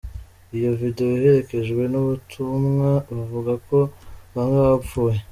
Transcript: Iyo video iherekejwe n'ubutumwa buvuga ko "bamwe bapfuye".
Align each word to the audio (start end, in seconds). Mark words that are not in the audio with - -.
Iyo 0.57 0.69
video 0.79 1.09
iherekejwe 1.17 1.83
n'ubutumwa 1.91 2.89
buvuga 3.15 3.53
ko 3.67 3.79
"bamwe 4.33 4.59
bapfuye". 4.67 5.19